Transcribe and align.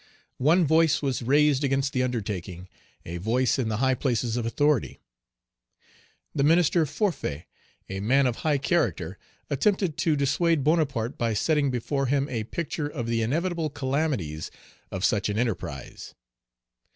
One 0.39 0.65
voice 0.65 1.03
was 1.03 1.21
raised 1.21 1.63
against 1.63 1.93
the 1.93 2.01
undertaking, 2.01 2.67
a 3.05 3.17
voice 3.17 3.59
in 3.59 3.69
the 3.69 3.77
high 3.77 3.93
places 3.93 4.35
of 4.35 4.47
authority. 4.47 4.97
The 6.33 6.43
minister 6.43 6.87
Forfait, 6.87 7.45
a 7.87 7.99
man 7.99 8.25
of 8.25 8.37
high 8.37 8.57
character, 8.57 9.19
attempted 9.51 9.97
to 9.99 10.15
dissuade 10.15 10.63
Bonaparte 10.63 11.19
by 11.19 11.35
setting 11.35 11.69
before 11.69 12.07
him 12.07 12.27
a 12.29 12.45
picture 12.45 12.87
of 12.87 13.05
the 13.05 13.21
inevitable 13.21 13.69
calamities 13.69 14.49
of 14.89 15.05
such 15.05 15.29
an 15.29 15.37
enterprise. 15.37 16.15